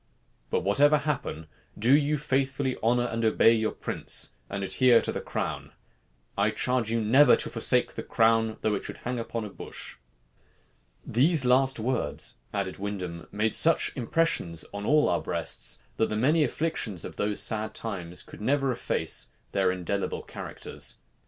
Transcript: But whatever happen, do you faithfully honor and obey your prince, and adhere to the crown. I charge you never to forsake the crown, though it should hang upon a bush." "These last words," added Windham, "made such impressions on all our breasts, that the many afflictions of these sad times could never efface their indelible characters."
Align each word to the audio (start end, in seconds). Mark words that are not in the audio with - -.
But 0.49 0.61
whatever 0.61 0.97
happen, 0.97 1.45
do 1.77 1.95
you 1.95 2.17
faithfully 2.17 2.75
honor 2.81 3.03
and 3.05 3.23
obey 3.23 3.53
your 3.53 3.71
prince, 3.71 4.33
and 4.49 4.63
adhere 4.63 4.99
to 4.99 5.11
the 5.11 5.21
crown. 5.21 5.73
I 6.35 6.49
charge 6.49 6.89
you 6.89 6.99
never 6.99 7.35
to 7.35 7.51
forsake 7.51 7.93
the 7.93 8.01
crown, 8.01 8.57
though 8.61 8.73
it 8.73 8.83
should 8.83 8.97
hang 9.05 9.19
upon 9.19 9.45
a 9.45 9.49
bush." 9.51 9.97
"These 11.05 11.45
last 11.45 11.77
words," 11.77 12.37
added 12.51 12.79
Windham, 12.79 13.27
"made 13.31 13.53
such 13.53 13.93
impressions 13.95 14.65
on 14.73 14.87
all 14.87 15.07
our 15.07 15.21
breasts, 15.21 15.83
that 15.97 16.09
the 16.09 16.17
many 16.17 16.43
afflictions 16.43 17.05
of 17.05 17.17
these 17.17 17.39
sad 17.39 17.75
times 17.75 18.23
could 18.23 18.41
never 18.41 18.71
efface 18.71 19.29
their 19.51 19.71
indelible 19.71 20.23
characters." 20.23 20.97